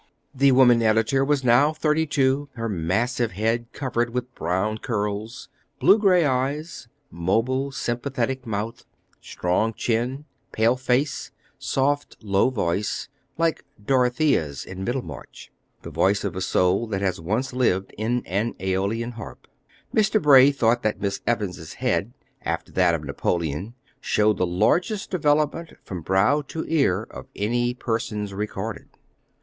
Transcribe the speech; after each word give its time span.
The 0.33 0.51
woman 0.51 0.81
editor 0.81 1.23
was 1.23 1.43
now 1.43 1.73
thirty 1.73 2.07
two; 2.07 2.49
her 2.55 2.67
massive 2.67 3.33
head 3.33 3.71
covered 3.71 4.09
with 4.09 4.33
brown 4.33 4.79
curls, 4.79 5.47
blue 5.79 5.99
gray 5.99 6.25
eyes, 6.25 6.87
mobile, 7.11 7.71
sympathetic 7.71 8.47
mouth, 8.47 8.83
strong 9.21 9.75
chin, 9.75 10.25
pale 10.53 10.75
face, 10.75 11.27
and 11.53 11.63
soft, 11.63 12.17
low 12.23 12.49
voice, 12.49 13.09
like 13.37 13.63
Dorothea's 13.85 14.65
in 14.65 14.83
Middlemarch, 14.83 15.51
"the 15.83 15.91
voice 15.91 16.23
of 16.23 16.35
a 16.35 16.41
soul 16.41 16.87
that 16.87 17.01
has 17.03 17.21
once 17.21 17.53
lived 17.53 17.93
in 17.95 18.25
an 18.25 18.55
Aeolian 18.59 19.11
harp." 19.11 19.45
Mr. 19.93 20.19
Bray 20.19 20.51
thought 20.51 20.81
that 20.81 20.99
Miss 20.99 21.21
Evans' 21.27 21.73
head, 21.75 22.11
after 22.41 22.71
that 22.71 22.95
of 22.95 23.03
Napoleon, 23.03 23.75
showed 23.99 24.37
the 24.39 24.47
largest 24.47 25.11
development 25.11 25.73
from 25.83 26.01
brow 26.01 26.41
to 26.47 26.65
ear 26.67 27.03
of 27.03 27.27
any 27.35 27.75
person's 27.75 28.33
recorded. 28.33 28.87